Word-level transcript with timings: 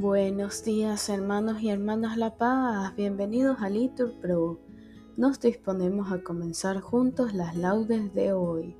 Buenos 0.00 0.64
días 0.64 1.10
hermanos 1.10 1.60
y 1.60 1.68
hermanas 1.68 2.16
La 2.16 2.34
Paz, 2.38 2.96
bienvenidos 2.96 3.58
a 3.60 3.68
Litur 3.68 4.14
Pro. 4.18 4.58
Nos 5.18 5.40
disponemos 5.40 6.10
a 6.10 6.22
comenzar 6.22 6.80
juntos 6.80 7.34
las 7.34 7.54
laudes 7.54 8.14
de 8.14 8.32
hoy, 8.32 8.74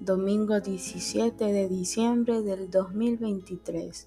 domingo 0.00 0.60
17 0.60 1.50
de 1.50 1.68
diciembre 1.70 2.42
del 2.42 2.70
2023, 2.70 4.06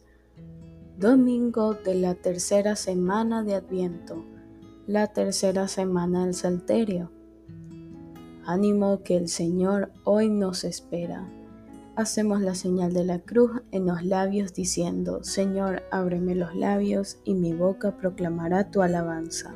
domingo 1.00 1.73
de 1.73 1.96
la 1.96 2.14
tercera 2.14 2.75
semana 2.75 3.42
de 3.42 3.56
Adviento, 3.56 4.24
la 4.86 5.07
tercera 5.07 5.68
semana 5.68 6.25
del 6.25 6.36
Salterio. 6.36 7.10
Ánimo 8.46 9.01
que 9.01 9.18
el 9.18 9.28
Señor 9.28 9.92
hoy 10.04 10.29
nos 10.29 10.65
espera 10.65 11.28
hacemos 11.97 12.42
la 12.42 12.54
señal 12.54 12.93
de 12.93 13.04
la 13.04 13.19
cruz 13.19 13.64
en 13.71 13.87
los 13.87 14.06
labios 14.06 14.54
diciendo, 14.54 15.24
Señor, 15.24 15.82
ábreme 15.89 16.36
los 16.36 16.56
labios 16.56 17.18
y 17.23 17.33
mi 17.33 17.54
boca 17.54 17.97
proclamará 17.97 18.70
tu 18.70 18.83
alabanza. 18.83 19.56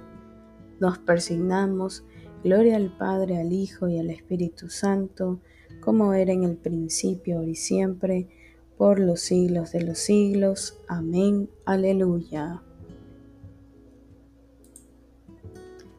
Nos 0.80 0.98
persignamos, 0.98 2.04
gloria 2.44 2.78
al 2.78 2.98
Padre, 2.98 3.38
al 3.38 3.54
Hijo 3.54 3.88
y 3.88 4.00
al 4.00 4.10
Espíritu 4.10 4.70
Santo, 4.70 5.40
como 5.82 6.14
era 6.14 6.34
en 6.34 6.44
el 6.44 6.58
principio, 6.58 7.38
ahora 7.38 7.52
y 7.52 7.56
siempre, 7.56 8.28
por 8.76 9.00
los 9.00 9.22
siglos 9.22 9.72
de 9.72 9.84
los 9.84 10.00
siglos. 10.00 10.80
Amén. 10.88 11.48
Aleluya. 11.66 12.64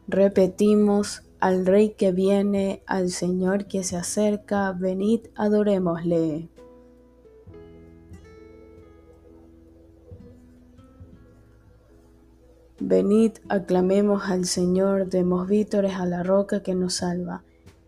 Repetimos, 0.09 1.23
al 1.43 1.67
Rey 1.67 1.95
que 1.95 2.13
viene, 2.13 2.85
al 2.87 3.11
Señor 3.11 3.67
que 3.67 3.83
se 3.83 3.97
acerca, 3.97 4.71
venid, 4.71 5.23
adorémosle. 5.35 6.49
Venid, 12.79 13.33
aclamemos 13.49 14.31
al 14.31 14.45
Señor, 14.45 15.09
demos 15.09 15.49
vítores 15.49 15.95
a 15.95 16.07
la 16.07 16.23
roca 16.23 16.63
que 16.63 16.77
nos 16.77 16.95
salva. 16.95 17.43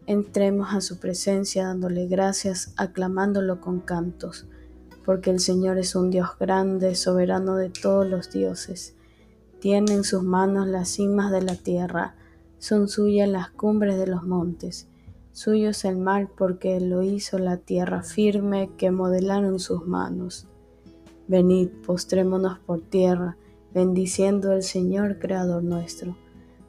Entremos 0.07 0.75
a 0.75 0.81
su 0.81 0.99
presencia 0.99 1.69
dándole 1.69 2.09
gracias, 2.09 2.75
aclamándolo 2.77 3.61
con 3.61 3.79
cantos, 3.79 4.49
porque 5.05 5.31
el 5.31 5.39
Señor 5.39 5.79
es 5.79 5.95
un 5.95 6.11
Dios 6.11 6.31
grande, 6.41 6.97
soberano 6.97 7.55
de 7.55 7.71
todos 7.71 8.05
los 8.05 8.33
dioses. 8.33 8.97
Tiene 9.61 9.93
en 9.93 10.03
sus 10.03 10.25
manos 10.25 10.67
las 10.67 10.89
cimas 10.89 11.31
de 11.31 11.43
la 11.43 11.55
tierra, 11.55 12.17
son 12.65 12.89
suyas 12.89 13.29
las 13.29 13.51
cumbres 13.51 13.99
de 13.99 14.07
los 14.07 14.23
montes. 14.23 14.89
Suyo 15.33 15.69
es 15.69 15.85
el 15.85 15.99
mar 15.99 16.31
porque 16.35 16.81
lo 16.81 17.03
hizo 17.03 17.39
la 17.39 17.59
tierra 17.59 18.03
firme 18.03 18.71
que 18.79 18.91
modelaron 18.91 19.59
sus 19.59 19.87
manos. 19.87 20.47
Venid, 21.29 21.69
postrémonos 21.87 22.59
por 22.61 22.81
tierra, 22.81 23.37
bendiciendo 23.75 24.51
al 24.51 24.63
Señor 24.63 25.19
Creador 25.19 25.63
nuestro, 25.63 26.17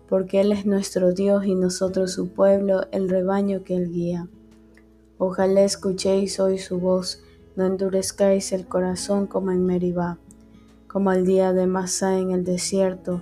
porque 0.09 0.41
Él 0.41 0.51
es 0.51 0.65
nuestro 0.65 1.13
Dios 1.13 1.45
y 1.45 1.55
nosotros 1.55 2.11
su 2.11 2.27
pueblo, 2.27 2.87
el 2.91 3.07
rebaño 3.07 3.63
que 3.63 3.77
Él 3.77 3.89
guía. 3.89 4.27
Ojalá 5.17 5.61
escuchéis 5.61 6.41
hoy 6.41 6.57
su 6.57 6.77
voz, 6.77 7.23
no 7.55 7.65
endurezcáis 7.65 8.51
el 8.51 8.67
corazón 8.67 9.27
como 9.27 9.51
en 9.51 9.65
Meribá, 9.65 10.17
como 10.89 11.09
al 11.09 11.25
día 11.25 11.53
de 11.53 11.67
Masá 11.67 12.19
en 12.19 12.31
el 12.31 12.43
desierto, 12.43 13.21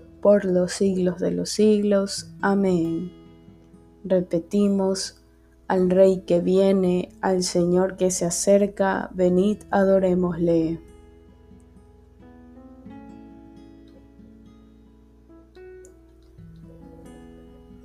por 0.21 0.45
los 0.45 0.73
siglos 0.73 1.19
de 1.19 1.31
los 1.31 1.49
siglos. 1.49 2.31
Amén. 2.41 3.11
Repetimos, 4.03 5.21
al 5.67 5.89
Rey 5.89 6.23
que 6.27 6.41
viene, 6.41 7.09
al 7.21 7.43
Señor 7.43 7.97
que 7.97 8.11
se 8.11 8.25
acerca, 8.25 9.09
venid, 9.13 9.59
adorémosle. 9.71 10.79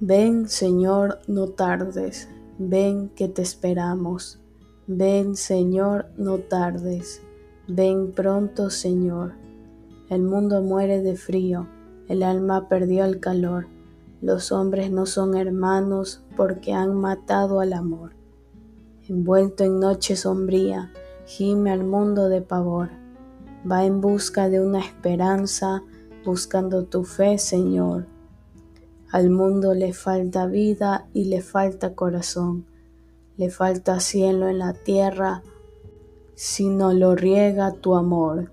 Ven, 0.00 0.48
Señor, 0.48 1.20
no 1.26 1.48
tardes, 1.48 2.28
ven 2.58 3.08
que 3.10 3.28
te 3.28 3.42
esperamos. 3.42 4.41
Ven, 4.86 5.36
Señor, 5.36 6.10
no 6.16 6.38
tardes, 6.38 7.22
ven 7.66 8.12
pronto, 8.12 8.68
Señor. 8.68 9.32
El 10.10 10.22
mundo 10.22 10.62
muere 10.62 11.03
de 11.03 11.16
frío 11.16 11.66
el 12.08 12.22
alma 12.22 12.68
perdió 12.68 13.04
el 13.04 13.20
calor. 13.20 13.66
Los 14.20 14.52
hombres 14.52 14.90
no 14.90 15.06
son 15.06 15.36
hermanos 15.36 16.24
porque 16.36 16.72
han 16.72 16.94
matado 16.94 17.60
al 17.60 17.72
amor. 17.72 18.14
Envuelto 19.08 19.64
en 19.64 19.80
noche 19.80 20.16
sombría, 20.16 20.92
gime 21.26 21.70
al 21.72 21.84
mundo 21.84 22.28
de 22.28 22.42
pavor. 22.42 22.90
Va 23.70 23.84
en 23.84 24.00
busca 24.00 24.48
de 24.48 24.60
una 24.60 24.80
esperanza, 24.80 25.82
buscando 26.24 26.84
tu 26.84 27.04
fe, 27.04 27.38
Señor. 27.38 28.06
Al 29.10 29.30
mundo 29.30 29.74
le 29.74 29.92
falta 29.92 30.46
vida 30.46 31.08
y 31.12 31.24
le 31.24 31.42
falta 31.42 31.94
corazón. 31.94 32.66
Le 33.36 33.50
falta 33.50 34.00
cielo 34.00 34.48
en 34.48 34.58
la 34.58 34.72
tierra 34.72 35.42
si 36.34 36.68
no 36.68 36.92
lo 36.92 37.16
riega 37.16 37.72
tu 37.72 37.96
amor. 37.96 38.52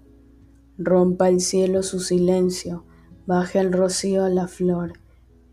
Rompa 0.78 1.30
el 1.30 1.40
cielo 1.40 1.84
su 1.84 2.00
silencio 2.00 2.84
Baje 3.26 3.60
el 3.60 3.72
rocío 3.72 4.26
a 4.26 4.30
la 4.30 4.48
flor. 4.48 4.94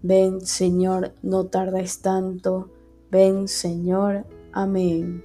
Ven, 0.03 0.41
Señor, 0.41 1.12
no 1.22 1.47
tardes 1.47 2.00
tanto. 2.00 2.70
Ven, 3.10 3.48
Señor. 3.48 4.26
Amén. 4.53 5.25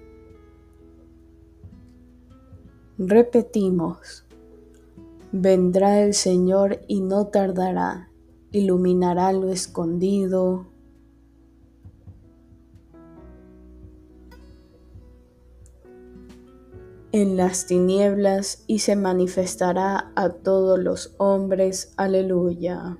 Repetimos. 2.97 4.25
Vendrá 5.31 6.01
el 6.01 6.13
Señor 6.13 6.81
y 6.87 7.01
no 7.01 7.27
tardará. 7.27 8.09
Iluminará 8.51 9.33
lo 9.33 9.49
escondido. 9.49 10.67
En 17.15 17.37
las 17.37 17.65
tinieblas 17.65 18.65
y 18.67 18.79
se 18.79 18.97
manifestará 18.97 20.11
a 20.17 20.31
todos 20.31 20.77
los 20.77 21.15
hombres. 21.17 21.93
Aleluya. 21.95 22.97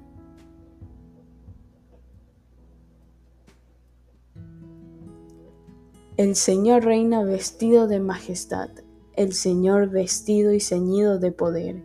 El 6.16 6.38
Señor 6.38 6.86
reina 6.86 7.26
vestido 7.26 7.90
de 7.90 8.00
majestad, 8.00 8.70
el 9.18 9.34
Señor 9.34 9.90
vestido 9.90 10.54
y 10.54 10.62
ceñido 10.62 11.20
de 11.20 11.34
poder. 11.34 11.84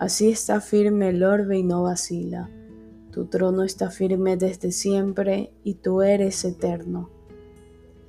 Así 0.00 0.30
está 0.30 0.60
firme 0.60 1.10
el 1.10 1.22
orbe 1.22 1.58
y 1.58 1.62
no 1.62 1.84
vacila. 1.84 2.50
Tu 3.12 3.26
trono 3.26 3.62
está 3.62 3.88
firme 3.88 4.36
desde 4.36 4.72
siempre 4.72 5.52
y 5.62 5.74
tú 5.74 6.02
eres 6.02 6.44
eterno. 6.44 7.08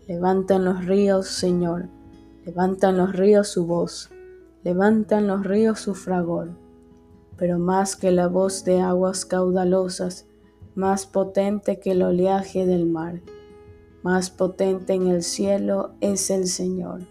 Levantan 0.07 0.65
los 0.65 0.87
ríos, 0.87 1.27
Señor 1.27 1.87
Levantan 2.45 2.97
los 2.97 3.13
ríos 3.13 3.47
su 3.47 3.65
voz, 3.65 4.09
levantan 4.63 5.27
los 5.27 5.45
ríos 5.45 5.79
su 5.79 5.95
fragor, 5.95 6.49
pero 7.37 7.57
más 7.57 7.95
que 7.95 8.11
la 8.11 8.27
voz 8.27 8.65
de 8.65 8.81
aguas 8.81 9.25
caudalosas, 9.25 10.27
más 10.75 11.05
potente 11.05 11.79
que 11.79 11.91
el 11.91 12.01
oleaje 12.01 12.65
del 12.65 12.85
mar, 12.85 13.21
más 14.01 14.29
potente 14.29 14.93
en 14.93 15.07
el 15.07 15.23
cielo 15.23 15.91
es 16.01 16.29
el 16.29 16.47
Señor. 16.47 17.07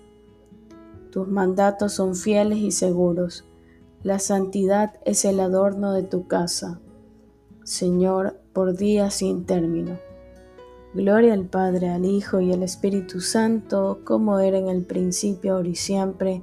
Tus 1.11 1.29
mandatos 1.29 1.95
son 1.95 2.15
fieles 2.15 2.59
y 2.59 2.71
seguros, 2.71 3.47
la 4.03 4.19
santidad 4.19 4.95
es 5.07 5.25
el 5.25 5.41
adorno 5.41 5.95
de 5.95 6.03
tu 6.03 6.27
casa, 6.27 6.81
Señor, 7.65 8.39
por 8.53 8.77
días 8.77 9.15
sin 9.15 9.47
término. 9.47 9.97
Gloria 10.95 11.33
al 11.33 11.47
Padre, 11.47 11.89
al 11.89 12.05
Hijo 12.05 12.41
y 12.41 12.53
al 12.53 12.63
Espíritu 12.63 13.21
Santo, 13.21 14.01
como 14.05 14.39
era 14.39 14.59
en 14.59 14.69
el 14.69 14.85
principio, 14.85 15.55
ahora 15.55 15.69
y 15.69 15.75
siempre, 15.75 16.43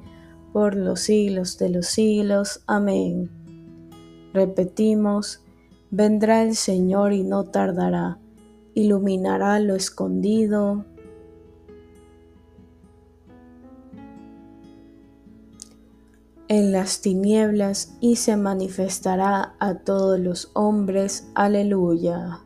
por 0.54 0.76
los 0.76 1.02
siglos 1.02 1.60
de 1.60 1.70
los 1.70 1.86
siglos. 1.86 2.64
Amén. 2.66 3.30
Repetimos, 4.34 5.44
vendrá 5.92 6.42
el 6.42 6.56
Señor 6.56 7.14
y 7.14 7.24
no 7.24 7.46
tardará, 7.46 8.18
iluminará 8.74 9.60
lo 9.60 9.76
escondido. 9.76 10.86
en 16.50 16.72
las 16.72 17.02
tinieblas 17.02 17.96
y 18.02 18.16
se 18.16 18.36
manifestará 18.36 19.54
a 19.60 19.76
todos 19.76 20.20
los 20.20 20.50
hombres. 20.56 21.30
Aleluya. 21.36 22.40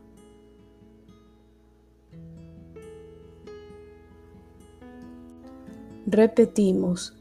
Repetimos, 6.14 7.12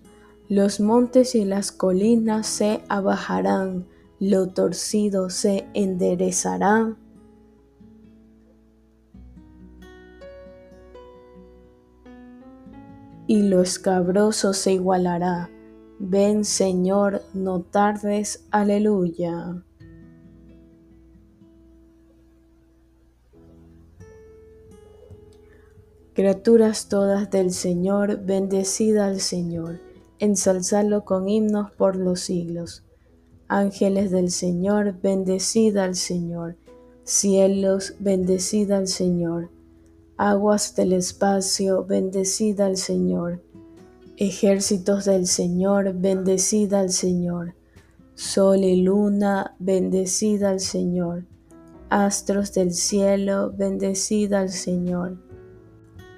los 0.49 0.79
montes 0.79 1.33
y 1.33 1.45
las 1.45 1.71
colinas 1.71 2.45
se 2.45 2.83
abajarán, 2.89 3.87
lo 4.19 4.49
torcido 4.49 5.31
se 5.31 5.65
enderezará. 5.73 6.95
Y 13.25 13.41
lo 13.41 13.63
escabroso 13.63 14.53
se 14.53 14.73
igualará. 14.73 15.49
Ven 15.97 16.45
Señor, 16.45 17.23
no 17.33 17.61
tardes. 17.61 18.45
Aleluya. 18.51 19.63
Criaturas 26.13 26.89
todas 26.89 27.31
del 27.31 27.51
Señor, 27.51 28.19
bendecida 28.23 29.07
al 29.07 29.19
Señor, 29.19 29.79
ensalzadlo 30.19 31.05
con 31.05 31.27
himnos 31.27 31.71
por 31.71 31.95
los 31.95 32.19
siglos. 32.19 32.83
Ángeles 33.47 34.11
del 34.11 34.29
Señor, 34.29 34.93
bendecida 35.01 35.85
al 35.85 35.95
Señor. 35.95 36.55
Cielos, 37.03 37.95
bendecida 37.97 38.77
al 38.77 38.87
Señor. 38.87 39.49
Aguas 40.15 40.75
del 40.75 40.93
espacio, 40.93 41.83
bendecida 41.83 42.67
al 42.67 42.77
Señor. 42.77 43.41
Ejércitos 44.17 45.05
del 45.05 45.25
Señor, 45.25 45.93
bendecida 45.95 46.81
al 46.81 46.91
Señor. 46.91 47.55
Sol 48.13 48.63
y 48.63 48.83
luna, 48.83 49.55
bendecida 49.57 50.51
al 50.51 50.59
Señor. 50.59 51.25
Astros 51.89 52.53
del 52.53 52.71
cielo, 52.71 53.51
bendecida 53.57 54.41
al 54.41 54.51
Señor 54.51 55.22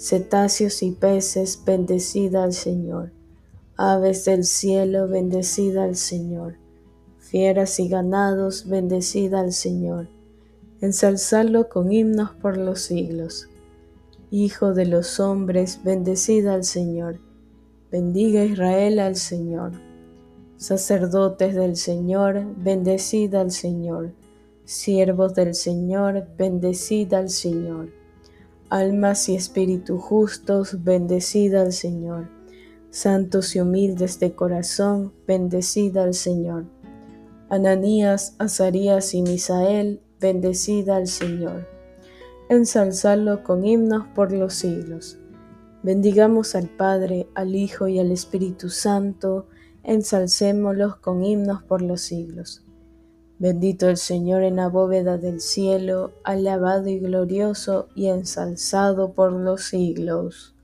cetáceos 0.00 0.82
y 0.82 0.92
peces, 0.92 1.62
bendecida 1.66 2.42
al 2.42 2.54
Señor. 2.54 3.12
Aves 3.76 4.24
del 4.24 4.44
cielo, 4.44 5.06
bendecida 5.08 5.84
al 5.84 5.94
Señor. 5.94 6.56
Fieras 7.18 7.78
y 7.78 7.88
ganados, 7.88 8.66
bendecida 8.66 9.40
al 9.40 9.52
Señor. 9.52 10.08
Ensalzadlo 10.80 11.68
con 11.68 11.92
himnos 11.92 12.30
por 12.30 12.56
los 12.56 12.80
siglos. 12.80 13.50
Hijo 14.30 14.72
de 14.72 14.86
los 14.86 15.20
hombres, 15.20 15.80
bendecida 15.84 16.54
al 16.54 16.64
Señor. 16.64 17.20
Bendiga 17.92 18.42
Israel 18.42 19.00
al 19.00 19.16
Señor. 19.16 19.72
Sacerdotes 20.56 21.54
del 21.54 21.76
Señor, 21.76 22.46
bendecida 22.56 23.42
al 23.42 23.50
Señor. 23.50 24.14
Siervos 24.64 25.34
del 25.34 25.54
Señor, 25.54 26.26
bendecida 26.38 27.18
al 27.18 27.28
Señor 27.28 27.99
Almas 28.70 29.28
y 29.28 29.34
espíritu 29.34 29.98
justos, 29.98 30.84
bendecida 30.84 31.62
al 31.62 31.72
Señor. 31.72 32.28
Santos 32.90 33.56
y 33.56 33.60
humildes 33.60 34.20
de 34.20 34.32
corazón, 34.36 35.12
bendecida 35.26 36.04
al 36.04 36.14
Señor. 36.14 36.66
Ananías, 37.48 38.36
Azarías 38.38 39.12
y 39.14 39.22
Misael, 39.22 40.00
bendecida 40.20 40.94
al 40.94 41.08
Señor. 41.08 41.66
Ensalzadlo 42.48 43.42
con 43.42 43.64
himnos 43.64 44.06
por 44.14 44.30
los 44.30 44.54
siglos. 44.54 45.18
Bendigamos 45.82 46.54
al 46.54 46.68
Padre, 46.68 47.26
al 47.34 47.56
Hijo 47.56 47.88
y 47.88 47.98
al 47.98 48.12
Espíritu 48.12 48.68
Santo, 48.68 49.48
ensalcémoslos 49.82 50.94
con 50.94 51.24
himnos 51.24 51.64
por 51.64 51.82
los 51.82 52.02
siglos. 52.02 52.64
Bendito 53.40 53.88
el 53.88 53.96
Señor 53.96 54.42
en 54.42 54.56
la 54.56 54.68
bóveda 54.68 55.16
del 55.16 55.40
cielo, 55.40 56.12
alabado 56.24 56.90
y 56.90 56.98
glorioso 56.98 57.88
y 57.94 58.08
ensalzado 58.08 59.14
por 59.14 59.32
los 59.32 59.62
siglos. 59.62 60.54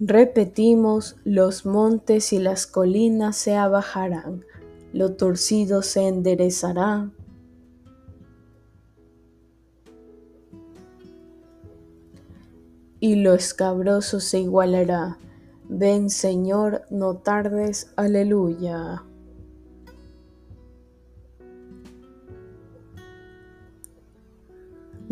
Repetimos, 0.00 1.16
los 1.24 1.66
montes 1.66 2.32
y 2.32 2.38
las 2.38 2.66
colinas 2.66 3.36
se 3.36 3.54
abajarán, 3.54 4.46
lo 4.94 5.12
torcido 5.12 5.82
se 5.82 6.08
enderezará. 6.08 7.10
Y 12.98 13.16
lo 13.16 13.34
escabroso 13.34 14.20
se 14.20 14.38
igualará 14.38 15.18
Ven 15.74 16.10
Señor, 16.10 16.82
no 16.90 17.16
tardes, 17.16 17.94
aleluya. 17.96 19.04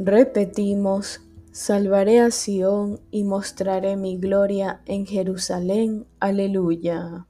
Repetimos, 0.03 1.21
salvaré 1.53 2.21
a 2.21 2.31
Sión 2.31 3.01
y 3.11 3.25
mostraré 3.25 3.97
mi 3.97 4.17
gloria 4.17 4.81
en 4.87 5.05
Jerusalén, 5.05 6.07
aleluya. 6.21 7.27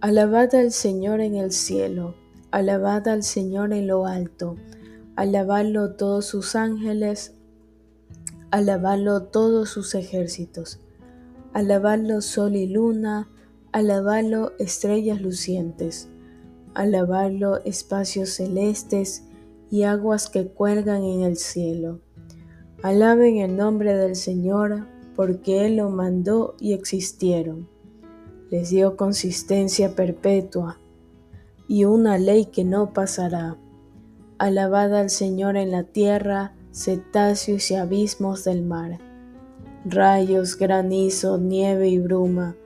Alabad 0.00 0.54
al 0.54 0.72
Señor 0.72 1.20
en 1.20 1.34
el 1.34 1.52
cielo, 1.52 2.14
alabad 2.50 3.08
al 3.08 3.22
Señor 3.22 3.74
en 3.74 3.86
lo 3.86 4.06
alto 4.06 4.56
Alabadlo 5.16 5.96
todos 5.96 6.24
sus 6.24 6.56
ángeles, 6.56 7.34
alabadlo 8.50 9.24
todos 9.24 9.68
sus 9.68 9.94
ejércitos, 9.94 10.80
alabadlo 11.52 12.22
sol 12.22 12.56
y 12.56 12.66
luna, 12.66 13.28
alabadlo 13.76 14.52
estrellas 14.58 15.20
lucientes, 15.20 16.08
alabadlo 16.72 17.62
espacios 17.66 18.30
celestes 18.30 19.24
y 19.70 19.82
aguas 19.82 20.30
que 20.30 20.46
cuelgan 20.48 21.04
en 21.04 21.20
el 21.20 21.36
cielo. 21.36 22.00
Alaben 22.82 23.36
el 23.36 23.54
nombre 23.54 23.94
del 23.94 24.16
Señor, 24.16 24.86
porque 25.14 25.66
Él 25.66 25.76
lo 25.76 25.90
mandó 25.90 26.56
y 26.58 26.72
existieron. 26.72 27.68
Les 28.50 28.70
dio 28.70 28.96
consistencia 28.96 29.94
perpetua 29.94 30.80
y 31.68 31.84
una 31.84 32.16
ley 32.16 32.46
que 32.46 32.64
no 32.64 32.94
pasará 32.94 33.58
Alabad 34.38 34.96
al 34.96 35.10
Señor 35.10 35.58
en 35.58 35.70
la 35.70 35.82
tierra, 35.82 36.54
cetáceos 36.72 37.70
y 37.70 37.74
abismos 37.74 38.44
del 38.44 38.62
mar. 38.62 39.00
Rayos, 39.84 40.56
granizo, 40.56 41.36
nieve 41.36 41.88
y 41.88 41.98
bruma, 41.98 42.56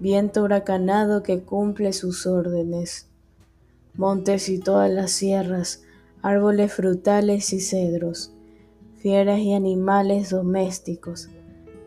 viento 0.00 0.42
huracanado 0.42 1.22
que 1.22 1.42
cumple 1.42 1.92
sus 1.92 2.26
órdenes. 2.26 3.06
Montes 3.94 4.48
y 4.48 4.58
todas 4.58 4.90
las 4.90 5.12
sierras, 5.12 5.84
árboles 6.22 6.72
frutales 6.72 7.52
y 7.52 7.60
cedros, 7.60 8.32
fieras 8.96 9.38
y 9.38 9.54
animales 9.54 10.30
domésticos, 10.30 11.28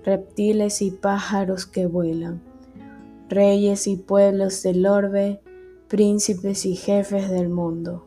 reptiles 0.05 0.81
y 0.81 0.91
pájaros 0.91 1.65
que 1.65 1.85
vuelan, 1.85 2.41
reyes 3.27 3.87
y 3.87 3.97
pueblos 3.97 4.63
del 4.63 4.85
orbe, 4.85 5.41
príncipes 5.89 6.65
y 6.65 6.77
jefes 6.77 7.29
del 7.29 7.49
mundo 7.49 8.05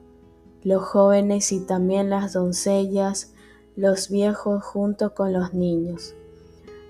los 0.66 0.82
jóvenes 0.82 1.52
y 1.52 1.60
también 1.60 2.10
las 2.10 2.32
doncellas, 2.32 3.32
los 3.76 4.10
viejos 4.10 4.64
junto 4.64 5.14
con 5.14 5.32
los 5.32 5.54
niños. 5.54 6.16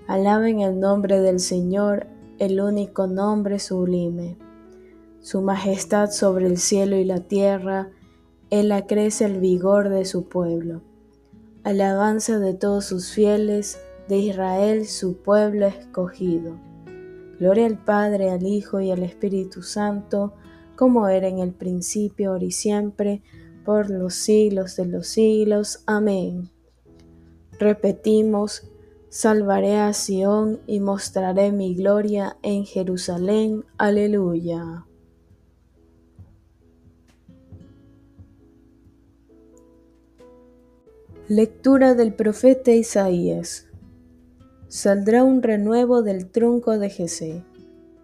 Alaben 0.07 0.61
el 0.61 0.79
nombre 0.79 1.19
del 1.19 1.39
Señor, 1.39 2.07
el 2.39 2.61
único 2.61 3.07
nombre 3.07 3.59
sublime. 3.59 4.37
Su 5.19 5.41
majestad 5.41 6.11
sobre 6.11 6.47
el 6.47 6.57
cielo 6.57 6.95
y 6.95 7.03
la 7.03 7.21
tierra, 7.21 7.89
Él 8.49 8.71
acrece 8.71 9.25
el 9.25 9.39
vigor 9.39 9.89
de 9.89 10.05
su 10.05 10.27
pueblo. 10.29 10.81
Alabanza 11.63 12.39
de 12.39 12.53
todos 12.53 12.85
sus 12.85 13.11
fieles, 13.11 13.79
de 14.07 14.17
Israel 14.19 14.87
su 14.87 15.17
pueblo 15.17 15.67
escogido. 15.67 16.55
Gloria 17.39 17.65
al 17.65 17.77
Padre, 17.83 18.29
al 18.29 18.45
Hijo 18.45 18.79
y 18.79 18.91
al 18.91 19.03
Espíritu 19.03 19.61
Santo, 19.63 20.33
como 20.75 21.07
era 21.07 21.27
en 21.27 21.39
el 21.39 21.51
principio, 21.51 22.31
ahora 22.31 22.45
y 22.45 22.51
siempre, 22.51 23.21
por 23.65 23.89
los 23.89 24.13
siglos 24.13 24.75
de 24.77 24.85
los 24.85 25.07
siglos. 25.07 25.83
Amén. 25.85 26.49
Repetimos, 27.59 28.71
Salvaré 29.09 29.77
a 29.77 29.93
Sión 29.93 30.59
y 30.67 30.81
mostraré 30.81 31.53
mi 31.53 31.73
gloria 31.75 32.35
en 32.41 32.65
Jerusalén. 32.65 33.63
Aleluya. 33.77 34.85
Lectura 41.29 41.93
del 41.93 42.13
profeta 42.13 42.71
Isaías. 42.71 43.67
Saldrá 44.67 45.23
un 45.23 45.41
renuevo 45.41 46.01
del 46.01 46.29
tronco 46.29 46.77
de 46.77 46.89
Jesé, 46.89 47.45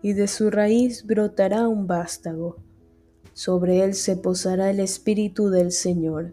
y 0.01 0.13
de 0.13 0.29
su 0.29 0.51
raíz 0.51 1.05
brotará 1.05 1.67
un 1.67 1.85
vástago. 1.85 2.55
Sobre 3.33 3.83
él 3.83 3.93
se 3.93 4.15
posará 4.15 4.69
el 4.69 4.79
espíritu 4.79 5.49
del 5.49 5.73
Señor, 5.73 6.31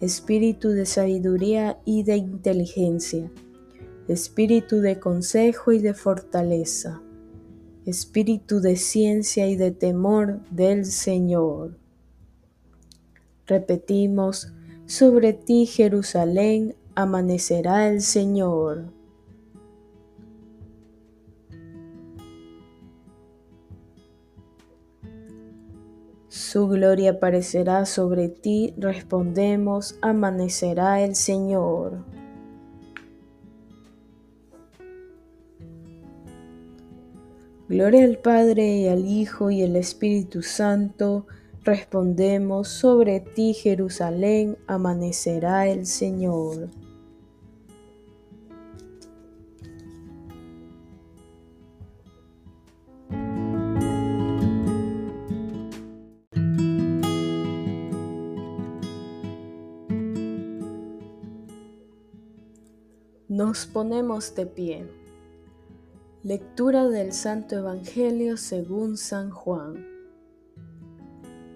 espíritu 0.00 0.70
de 0.70 0.84
sabiduría 0.84 1.78
y 1.86 2.02
de 2.02 2.16
inteligencia 2.16 3.30
espíritu 4.08 4.80
de 4.80 4.98
consejo 5.00 5.72
y 5.72 5.78
de 5.78 5.94
fortaleza, 5.94 7.00
espíritu 7.86 8.60
de 8.60 8.76
ciencia 8.76 9.46
y 9.46 9.56
de 9.56 9.70
temor 9.70 10.40
del 10.50 10.84
Señor. 10.84 11.78
Repetimos, 13.46 14.52
sobre 14.86 15.32
ti 15.32 15.66
Jerusalén 15.66 16.74
amanecerá 16.94 17.88
el 17.88 18.02
Señor. 18.02 18.92
Su 26.28 26.68
gloria 26.68 27.12
aparecerá 27.12 27.84
sobre 27.86 28.28
ti, 28.28 28.74
respondemos, 28.76 29.98
amanecerá 30.02 31.02
el 31.02 31.16
Señor. 31.16 32.13
Gloria 37.66 38.04
al 38.04 38.18
Padre 38.18 38.76
y 38.76 38.88
al 38.88 39.06
Hijo 39.06 39.50
y 39.50 39.62
al 39.62 39.76
Espíritu 39.76 40.42
Santo. 40.42 41.26
Respondemos, 41.62 42.68
sobre 42.68 43.20
ti 43.20 43.54
Jerusalén 43.54 44.58
amanecerá 44.66 45.66
el 45.66 45.86
Señor. 45.86 46.68
Nos 63.26 63.64
ponemos 63.64 64.34
de 64.34 64.44
pie. 64.44 65.03
Lectura 66.24 66.88
del 66.88 67.12
Santo 67.12 67.56
Evangelio 67.56 68.38
según 68.38 68.96
San 68.96 69.28
Juan. 69.30 69.86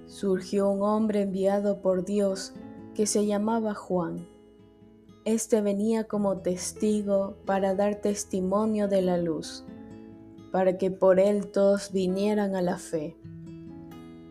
Surgió 0.04 0.68
un 0.68 0.82
hombre 0.82 1.22
enviado 1.22 1.80
por 1.80 2.04
Dios 2.04 2.52
que 2.94 3.06
se 3.06 3.24
llamaba 3.24 3.72
Juan. 3.72 4.28
Este 5.24 5.62
venía 5.62 6.04
como 6.04 6.42
testigo 6.42 7.38
para 7.46 7.74
dar 7.74 8.02
testimonio 8.02 8.88
de 8.88 9.00
la 9.00 9.16
luz, 9.16 9.64
para 10.52 10.76
que 10.76 10.90
por 10.90 11.18
él 11.18 11.50
todos 11.50 11.90
vinieran 11.90 12.54
a 12.54 12.60
la 12.60 12.76
fe. 12.76 13.16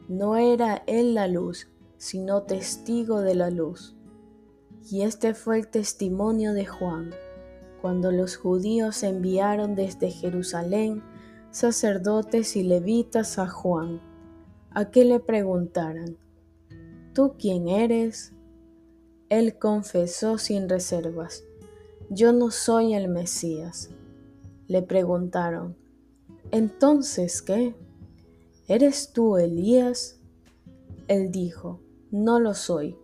No 0.08 0.38
era 0.38 0.84
él 0.86 1.16
la 1.16 1.28
luz, 1.28 1.68
sino 1.98 2.44
testigo 2.44 3.22
de 3.22 3.34
la 3.34 3.50
luz. 3.50 3.96
Y 4.88 5.02
este 5.02 5.34
fue 5.34 5.58
el 5.58 5.68
testimonio 5.68 6.54
de 6.54 6.68
Juan 6.68 7.10
cuando 7.82 8.12
los 8.12 8.38
judíos 8.38 9.04
enviaron 9.04 9.76
desde 9.76 10.12
Jerusalén 10.12 11.04
sacerdotes 11.52 12.56
y 12.56 12.64
levitas 12.64 13.40
a 13.40 13.48
Juan, 13.48 14.02
a 14.72 14.92
que 14.92 15.06
le 15.06 15.20
preguntaran, 15.20 16.18
¿tú 17.14 17.34
quién 17.40 17.68
eres? 17.68 18.34
Él 19.30 19.58
confesó 19.58 20.38
sin 20.38 20.70
reservas, 20.70 21.44
yo 22.10 22.32
no 22.32 22.52
soy 22.52 22.94
el 22.94 23.10
Mesías. 23.10 23.90
Le 24.68 24.82
preguntaron, 24.82 25.76
¿entonces 26.52 27.42
qué? 27.42 27.76
¿Eres 28.68 29.12
tú 29.14 29.38
Elías? 29.38 30.20
Él 31.08 31.32
dijo, 31.32 31.80
no 32.12 32.40
lo 32.40 32.54
soy. 32.54 32.98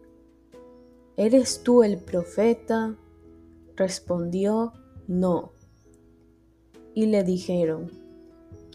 ¿Eres 1.18 1.64
tú 1.64 1.84
el 1.84 1.98
profeta? 1.98 2.98
Respondió, 3.76 4.74
no. 5.08 5.54
Y 6.94 7.08
le 7.08 7.24
dijeron, 7.24 7.92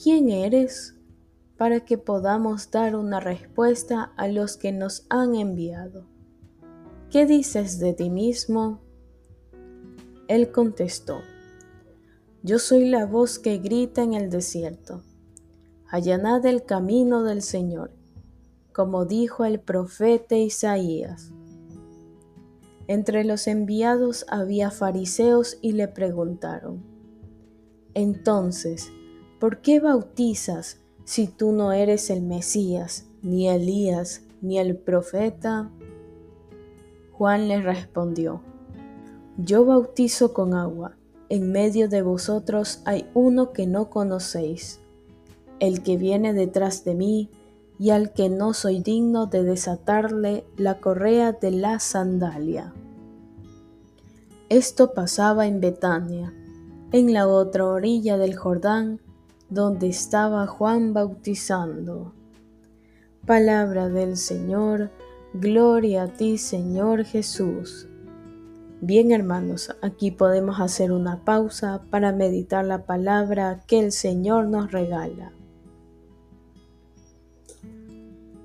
¿quién 0.03 0.29
eres? 0.29 0.95
Para 1.57 1.85
que 1.85 1.99
podamos 1.99 2.71
dar 2.71 2.97
una 2.97 3.21
respuesta 3.21 4.13
a 4.17 4.29
los 4.29 4.57
que 4.57 4.73
nos 4.73 5.07
han 5.09 5.35
enviado. 5.35 6.07
¿Qué 7.11 7.27
dices 7.27 7.79
de 7.79 7.95
ti 7.95 8.11
mismo? 8.11 8.81
Él 10.29 10.53
contestó, 10.53 11.21
Yo 12.43 12.59
soy 12.59 12.89
la 12.89 13.07
voz 13.07 13.39
que 13.39 13.59
grita 13.59 14.03
en 14.03 14.15
el 14.15 14.31
desierto. 14.31 15.03
Allanad 15.91 16.45
el 16.45 16.65
camino 16.65 17.23
del 17.23 17.41
Señor, 17.41 17.93
como 18.73 19.07
dijo 19.07 19.45
el 19.45 19.59
profeta 19.59 20.37
Isaías. 20.37 21.33
Entre 22.89 23.23
los 23.23 23.47
enviados 23.47 24.25
había 24.31 24.71
fariseos 24.71 25.59
y 25.61 25.73
le 25.73 25.89
preguntaron, 25.89 26.83
Entonces, 27.93 28.91
¿por 29.39 29.61
qué 29.61 29.79
bautizas 29.79 30.81
si 31.05 31.29
tú 31.29 31.53
no 31.53 31.73
eres 31.73 32.09
el 32.09 32.23
Mesías, 32.23 33.07
ni 33.21 33.47
Elías, 33.47 34.23
ni 34.41 34.59
el 34.59 34.75
profeta? 34.75 35.71
Juan 37.13 37.49
les 37.49 37.63
respondió, 37.63 38.41
Yo 39.37 39.67
bautizo 39.67 40.33
con 40.33 40.55
agua, 40.55 40.97
en 41.29 41.53
medio 41.53 41.91
de 41.91 42.01
vosotros 42.01 42.81
hay 42.87 43.07
uno 43.13 43.53
que 43.53 43.67
no 43.67 43.91
conocéis, 43.91 44.81
el 45.61 45.83
que 45.83 45.99
viene 45.99 46.33
detrás 46.33 46.85
de 46.85 46.95
mí, 46.95 47.31
y 47.79 47.91
al 47.91 48.13
que 48.13 48.29
no 48.29 48.55
soy 48.55 48.81
digno 48.81 49.27
de 49.27 49.45
desatarle 49.45 50.45
la 50.57 50.81
correa 50.81 51.33
de 51.33 51.51
la 51.53 51.79
sandalia. 51.79 52.73
Esto 54.49 54.95
pasaba 54.95 55.47
en 55.47 55.61
Betania, 55.61 56.33
en 56.93 57.13
la 57.13 57.29
otra 57.29 57.67
orilla 57.67 58.17
del 58.17 58.37
Jordán, 58.37 59.01
donde 59.51 59.89
estaba 59.89 60.47
Juan 60.47 60.93
bautizando. 60.93 62.15
Palabra 63.27 63.89
del 63.89 64.17
Señor, 64.17 64.91
gloria 65.35 66.05
a 66.05 66.09
ti 66.09 66.39
Señor 66.39 67.05
Jesús. 67.05 67.89
Bien 68.81 69.13
hermanos, 69.13 69.75
aquí 69.83 70.11
podemos 70.11 70.61
hacer 70.61 70.93
una 70.93 71.25
pausa 71.25 71.83
para 71.91 72.13
meditar 72.13 72.65
la 72.65 72.87
palabra 72.87 73.61
que 73.67 73.81
el 73.81 73.93
Señor 73.93 74.47
nos 74.47 74.73
regala. 74.73 75.33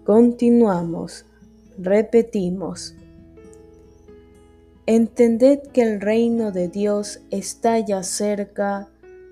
Continuamos, 0.04 1.26
repetimos. 1.78 2.94
Entended 4.86 5.60
que 5.72 5.82
el 5.82 6.02
reino 6.02 6.52
de 6.52 6.68
Dios 6.68 7.22
está 7.32 7.80
ya 7.80 8.04
cerca, 8.04 8.90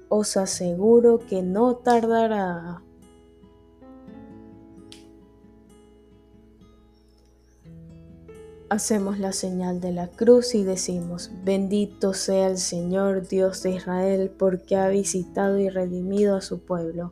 os 0.08 0.38
aseguro 0.38 1.20
que 1.20 1.42
no 1.44 1.75
tardará. 1.75 2.82
Hacemos 8.70 9.20
la 9.20 9.34
señal 9.34 9.82
de 9.82 9.92
la 9.92 10.08
cruz 10.08 10.56
y 10.56 10.63
decimos, 10.63 11.32
bendito 11.44 12.13
sea 12.13 12.48
el 12.48 12.58
Señor 12.58 13.28
Dios 13.28 13.62
de 13.63 13.72
Israel, 13.72 14.32
porque 14.40 14.78
ha 14.78 14.88
visitado 14.88 15.60
y 15.60 15.68
redimido 15.68 16.38
a 16.38 16.42
su 16.42 16.62
pueblo, 16.62 17.12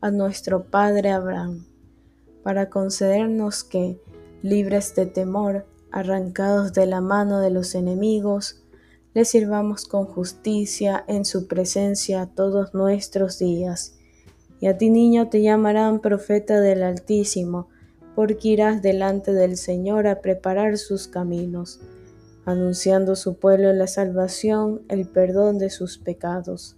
a 0.00 0.10
nuestro 0.10 0.64
padre 0.64 1.10
Abraham, 1.10 1.66
para 2.42 2.70
concedernos 2.70 3.64
que, 3.64 4.00
libres 4.42 4.94
de 4.94 5.06
temor, 5.06 5.66
arrancados 5.90 6.72
de 6.72 6.86
la 6.86 7.00
mano 7.00 7.40
de 7.40 7.50
los 7.50 7.74
enemigos, 7.74 8.62
le 9.14 9.24
sirvamos 9.24 9.84
con 9.84 10.06
justicia 10.06 11.04
en 11.08 11.24
su 11.24 11.48
presencia 11.48 12.30
todos 12.34 12.74
nuestros 12.74 13.38
días. 13.38 13.96
Y 14.60 14.66
a 14.66 14.78
ti 14.78 14.90
niño 14.90 15.28
te 15.28 15.42
llamarán 15.42 16.00
profeta 16.00 16.60
del 16.60 16.82
Altísimo, 16.82 17.68
porque 18.14 18.48
irás 18.48 18.82
delante 18.82 19.32
del 19.32 19.56
Señor 19.56 20.06
a 20.06 20.20
preparar 20.20 20.78
sus 20.78 21.08
caminos, 21.08 21.80
anunciando 22.44 23.12
a 23.12 23.16
su 23.16 23.38
pueblo 23.38 23.72
la 23.72 23.86
salvación, 23.86 24.82
el 24.88 25.06
perdón 25.06 25.58
de 25.58 25.70
sus 25.70 25.98
pecados. 25.98 26.77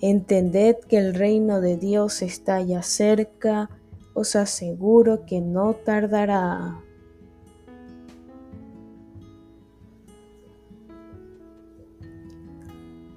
entended 0.00 0.76
que 0.88 0.98
el 0.98 1.14
reino 1.14 1.60
de 1.60 1.76
Dios 1.76 2.22
está 2.22 2.60
ya 2.60 2.82
cerca, 2.82 3.70
os 4.14 4.36
aseguro 4.36 5.26
que 5.26 5.40
no 5.40 5.74
tardará. 5.74 6.80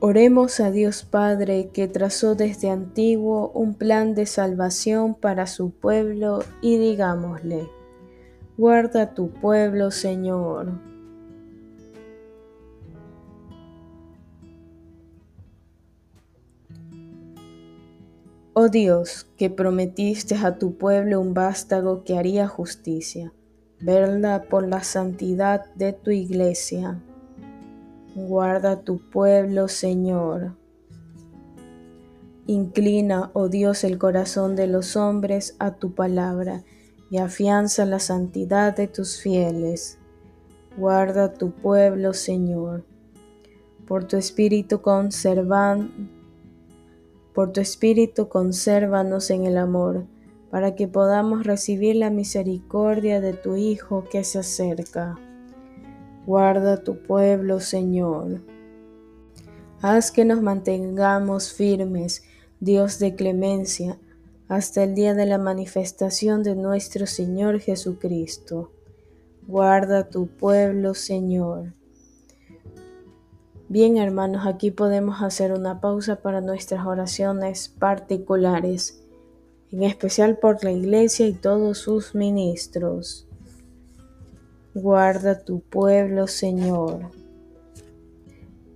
Oremos 0.01 0.61
a 0.61 0.71
Dios 0.71 1.03
Padre 1.03 1.71
que 1.73 1.89
trazó 1.89 2.33
desde 2.33 2.69
antiguo 2.69 3.51
un 3.53 3.73
plan 3.73 4.15
de 4.15 4.25
salvación 4.25 5.13
para 5.13 5.45
su 5.45 5.71
pueblo 5.71 6.39
y 6.61 6.77
digámosle, 6.77 7.69
guarda 8.57 9.13
tu 9.13 9.29
pueblo 9.29 9.91
Señor. 9.91 10.79
Oh 18.53 18.69
Dios, 18.69 19.27
que 19.37 19.49
prometiste 19.49 20.35
a 20.35 20.57
tu 20.57 20.77
pueblo 20.77 21.19
un 21.21 21.33
vástago 21.33 22.03
que 22.03 22.17
haría 22.17 22.47
justicia, 22.47 23.33
verla 23.79 24.43
por 24.49 24.67
la 24.67 24.83
santidad 24.83 25.73
de 25.75 25.93
tu 25.93 26.11
iglesia 26.11 27.01
Guarda 28.15 28.81
tu 28.81 28.97
pueblo, 28.97 29.67
Señor. 29.67 30.57
Inclina, 32.47 33.29
oh 33.33 33.49
Dios, 33.49 33.83
el 33.83 33.99
corazón 33.99 34.55
de 34.55 34.65
los 34.65 34.95
hombres 34.95 35.55
a 35.59 35.75
tu 35.75 35.93
palabra 35.93 36.63
y 37.11 37.19
afianza 37.19 37.85
la 37.85 37.99
santidad 37.99 38.75
de 38.75 38.87
tus 38.87 39.21
fieles. 39.21 39.99
Guarda 40.75 41.33
tu 41.33 41.51
pueblo, 41.51 42.13
Señor. 42.13 42.83
Por 43.87 44.05
tu 44.05 44.17
espíritu 44.17 44.81
conservan, 44.81 46.09
por 47.33 47.51
tu 47.51 47.61
espíritu 47.61 48.29
consérvanos 48.29 49.29
en 49.29 49.45
el 49.45 49.57
amor, 49.57 50.05
para 50.49 50.75
que 50.75 50.87
podamos 50.87 51.45
recibir 51.45 51.95
la 51.95 52.09
misericordia 52.09 53.21
de 53.21 53.33
tu 53.33 53.55
Hijo 53.55 54.05
que 54.11 54.23
se 54.23 54.39
acerca. 54.39 55.17
Guarda 56.25 56.83
tu 56.83 56.97
pueblo, 57.03 57.59
Señor. 57.59 58.41
Haz 59.81 60.11
que 60.11 60.25
nos 60.25 60.41
mantengamos 60.41 61.53
firmes, 61.53 62.23
Dios 62.59 62.99
de 62.99 63.15
clemencia, 63.15 63.97
hasta 64.47 64.83
el 64.83 64.95
día 64.95 65.13
de 65.13 65.25
la 65.25 65.37
manifestación 65.37 66.43
de 66.43 66.55
nuestro 66.55 67.05
Señor 67.05 67.59
Jesucristo. 67.59 68.71
Guarda 69.47 70.09
tu 70.09 70.27
pueblo, 70.27 70.93
Señor. 70.93 71.73
Bien, 73.71 73.97
hermanos, 73.97 74.47
aquí 74.47 74.71
podemos 74.71 75.21
hacer 75.21 75.51
una 75.51 75.79
pausa 75.79 76.15
para 76.15 76.41
nuestras 76.41 76.87
oraciones 76.87 77.69
particulares, 77.69 79.03
en 79.71 79.83
especial 79.83 80.39
por 80.39 80.63
la 80.63 80.71
Iglesia 80.71 81.27
y 81.27 81.33
todos 81.33 81.77
sus 81.77 82.15
ministros. 82.15 83.27
Guarda 84.73 85.43
tu 85.45 85.59
pueblo, 85.59 86.25
Señor. 86.25 87.11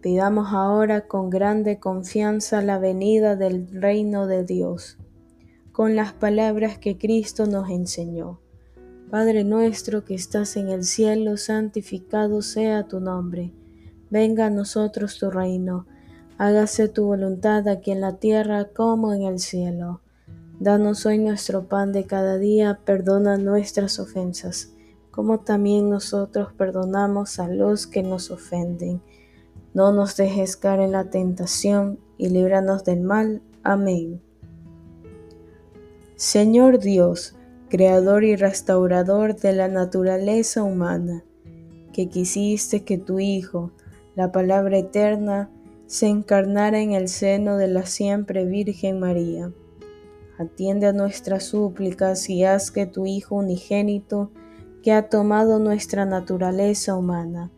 Pidamos 0.01 0.49
ahora 0.53 1.07
con 1.07 1.31
grande 1.31 1.79
confianza 1.79 2.61
la 2.61 2.77
venida 2.77 3.35
del 3.35 3.67
reino 3.71 4.27
de 4.27 4.43
Dios, 4.43 4.99
con 5.71 5.95
las 5.95 6.13
palabras 6.13 6.77
que 6.77 6.99
Cristo 6.99 7.47
nos 7.47 7.67
enseñó. 7.71 8.41
Padre 9.09 9.43
nuestro 9.43 10.05
que 10.05 10.13
estás 10.13 10.55
en 10.55 10.69
el 10.69 10.83
cielo, 10.83 11.37
santificado 11.37 12.43
sea 12.43 12.87
tu 12.87 12.99
nombre. 12.99 13.53
Venga 14.13 14.45
a 14.45 14.49
nosotros 14.49 15.17
tu 15.17 15.31
reino. 15.31 15.87
Hágase 16.37 16.87
tu 16.87 17.05
voluntad 17.05 17.67
aquí 17.67 17.91
en 17.91 18.01
la 18.01 18.17
tierra 18.17 18.69
como 18.73 19.13
en 19.13 19.23
el 19.23 19.39
cielo. 19.39 20.01
Danos 20.59 21.05
hoy 21.05 21.17
nuestro 21.17 21.67
pan 21.67 21.91
de 21.91 22.05
cada 22.05 22.37
día, 22.37 22.79
perdona 22.85 23.37
nuestras 23.37 23.99
ofensas 23.99 24.73
como 25.13 25.41
también 25.41 25.91
nosotros 25.91 26.53
perdonamos 26.53 27.37
a 27.37 27.47
los 27.47 27.85
que 27.85 28.01
nos 28.01 28.31
ofenden. 28.31 28.99
No 29.75 29.91
nos 29.91 30.17
dejes 30.17 30.57
caer 30.57 30.79
en 30.79 30.91
la 30.91 31.11
tentación 31.11 31.99
y 32.17 32.29
líbranos 32.29 32.83
del 32.83 33.01
mal. 33.01 33.43
Amén. 33.61 34.23
Señor 36.15 36.79
Dios, 36.79 37.35
Creador 37.69 38.23
y 38.23 38.35
restaurador 38.35 39.35
de 39.35 39.53
la 39.53 39.67
naturaleza 39.67 40.63
humana, 40.63 41.23
que 41.91 42.09
quisiste 42.09 42.83
que 42.83 42.97
tu 42.97 43.19
Hijo, 43.19 43.71
la 44.15 44.31
palabra 44.31 44.77
eterna, 44.77 45.49
se 45.87 46.07
encarnara 46.07 46.79
en 46.79 46.93
el 46.93 47.07
seno 47.07 47.57
de 47.57 47.67
la 47.67 47.85
siempre 47.85 48.45
Virgen 48.45 48.99
María. 48.99 49.51
Atiende 50.37 50.87
a 50.87 50.93
nuestras 50.93 51.45
súplicas 51.45 52.29
y 52.29 52.43
haz 52.43 52.71
que 52.71 52.85
tu 52.85 53.05
Hijo 53.05 53.35
unigénito 53.35 54.31
que 54.81 54.91
ha 54.91 55.09
tomado 55.09 55.59
nuestra 55.59 56.05
naturaleza 56.05 56.95
humana. 56.95 57.51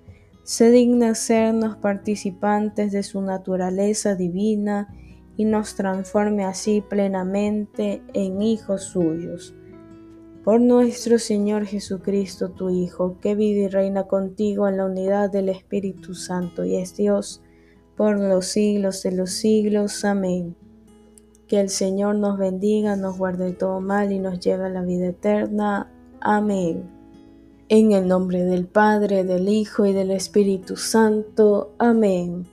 Se 0.44 0.70
digna 0.70 1.15
sernos 1.15 1.78
participantes 1.78 2.91
de 2.91 3.04
su 3.04 3.22
naturaleza 3.22 4.15
divina 4.15 4.94
y 5.38 5.46
nos 5.46 5.76
transforme 5.76 6.46
así 6.46 6.82
plenamente 6.82 8.04
en 8.13 8.41
hijos 8.41 8.84
suyos. 8.84 9.56
Por 10.45 10.62
nuestro 10.62 11.17
Señor 11.17 11.65
Jesucristo, 11.65 12.51
tu 12.51 12.69
Hijo, 12.69 13.17
que 13.19 13.34
vive 13.34 13.62
y 13.62 13.67
reina 13.67 14.03
contigo 14.03 14.67
en 14.67 14.77
la 14.77 14.86
unidad 14.86 15.31
del 15.31 15.49
Espíritu 15.49 16.13
Santo 16.13 16.63
y 16.63 16.75
es 16.75 16.95
Dios 16.95 17.41
por 17.97 18.19
los 18.19 18.45
siglos 18.45 19.01
de 19.01 19.12
los 19.13 19.31
siglos. 19.31 20.05
Amén. 20.05 20.55
Que 21.47 21.60
el 21.60 21.69
Señor 21.69 22.17
nos 22.17 22.38
bendiga, 22.38 22.95
nos 22.95 23.17
guarde 23.17 23.53
todo 23.53 23.81
mal 23.81 24.12
y 24.12 24.19
nos 24.19 24.39
lleve 24.39 24.65
a 24.65 24.69
la 24.69 24.84
vida 24.84 25.08
eterna. 25.08 25.91
Amén. 26.21 26.91
En 27.67 27.91
el 27.91 28.08
nombre 28.08 28.43
del 28.43 28.67
Padre, 28.67 29.23
del 29.23 29.49
Hijo 29.49 29.88
y 29.88 29.93
del 29.93 30.12
Espíritu 30.12 30.77
Santo. 30.77 31.73
Amén. 31.79 32.45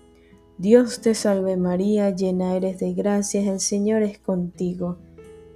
Dios 0.56 1.02
te 1.02 1.14
salve 1.14 1.58
María, 1.58 2.08
llena 2.08 2.56
eres 2.56 2.78
de 2.78 2.94
gracias, 2.94 3.46
el 3.46 3.60
Señor 3.60 4.02
es 4.02 4.18
contigo. 4.18 4.96